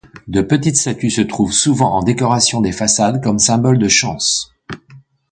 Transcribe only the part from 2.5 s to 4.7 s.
des façades comme symbole de chance.